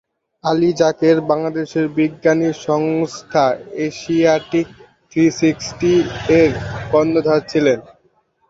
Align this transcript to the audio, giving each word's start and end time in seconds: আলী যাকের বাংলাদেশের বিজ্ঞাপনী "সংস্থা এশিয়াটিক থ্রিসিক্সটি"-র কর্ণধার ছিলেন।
আলী 0.43 0.69
যাকের 0.75 1.17
বাংলাদেশের 1.29 1.85
বিজ্ঞাপনী 1.95 2.47
"সংস্থা 2.61 3.45
এশিয়াটিক 3.87 4.67
থ্রিসিক্সটি"-র 5.11 6.51
কর্ণধার 6.91 7.41
ছিলেন। 7.51 7.79